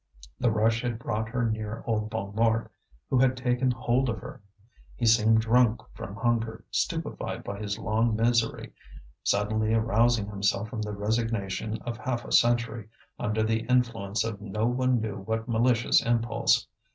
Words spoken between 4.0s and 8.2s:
of her. He seemed drunk from hunger, stupefied by his long